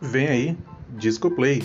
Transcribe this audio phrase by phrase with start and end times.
[0.00, 0.56] Vem aí,
[0.98, 1.62] Disco Play.